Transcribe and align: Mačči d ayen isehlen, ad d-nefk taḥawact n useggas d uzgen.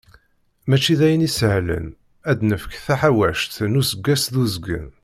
Mačči 0.69 0.93
d 0.99 1.01
ayen 1.05 1.27
isehlen, 1.27 1.87
ad 2.31 2.35
d-nefk 2.39 2.73
taḥawact 2.85 3.53
n 3.69 3.79
useggas 3.81 4.23
d 4.33 4.35
uzgen. 4.43 4.89